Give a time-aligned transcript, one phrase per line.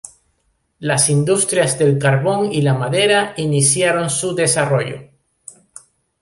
[0.79, 5.07] Las industrias del carbón y la madera iniciaron su desarrollo.